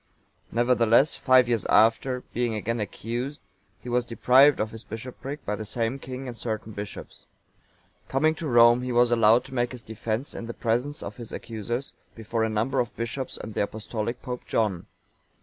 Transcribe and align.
(919) 0.51 0.55
Nevertheless, 0.89 1.15
five 1.15 1.47
years 1.47 1.63
after, 1.67 2.21
being 2.33 2.55
again 2.55 2.79
accused, 2.79 3.39
he 3.83 3.87
was 3.87 4.03
deprived 4.03 4.59
of 4.59 4.71
his 4.71 4.83
bishopric 4.83 5.45
by 5.45 5.55
the 5.55 5.63
same 5.63 5.99
king 5.99 6.27
and 6.27 6.35
certain 6.35 6.73
bishops.(920) 6.73 8.09
Coming 8.09 8.33
to 8.33 8.47
Rome,(921) 8.47 8.83
he 8.85 8.91
was 8.93 9.11
allowed 9.11 9.43
to 9.43 9.53
make 9.53 9.73
his 9.73 9.83
defence 9.83 10.33
in 10.33 10.47
the 10.47 10.55
presence 10.55 11.03
of 11.03 11.17
his 11.17 11.31
accusers, 11.31 11.93
before 12.15 12.43
a 12.43 12.49
number 12.49 12.79
of 12.79 12.95
bishops 12.95 13.37
and 13.37 13.53
the 13.53 13.61
Apostolic 13.61 14.23
Pope 14.23 14.41
John. 14.47 14.87